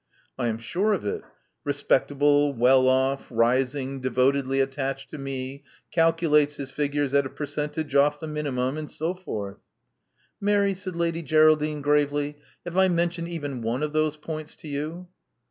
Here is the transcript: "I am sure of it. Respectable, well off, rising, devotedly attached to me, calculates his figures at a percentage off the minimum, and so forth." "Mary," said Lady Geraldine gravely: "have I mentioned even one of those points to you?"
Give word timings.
"I 0.35 0.47
am 0.47 0.57
sure 0.57 0.93
of 0.93 1.05
it. 1.05 1.21
Respectable, 1.63 2.53
well 2.53 2.87
off, 2.87 3.27
rising, 3.29 3.99
devotedly 4.01 4.59
attached 4.59 5.11
to 5.11 5.19
me, 5.19 5.63
calculates 5.91 6.55
his 6.55 6.71
figures 6.71 7.13
at 7.13 7.27
a 7.27 7.29
percentage 7.29 7.93
off 7.93 8.19
the 8.19 8.25
minimum, 8.25 8.79
and 8.79 8.89
so 8.89 9.13
forth." 9.13 9.57
"Mary," 10.39 10.73
said 10.73 10.95
Lady 10.95 11.21
Geraldine 11.21 11.81
gravely: 11.83 12.39
"have 12.65 12.77
I 12.79 12.87
mentioned 12.87 13.27
even 13.29 13.61
one 13.61 13.83
of 13.83 13.93
those 13.93 14.17
points 14.17 14.55
to 14.55 14.67
you?" 14.67 15.07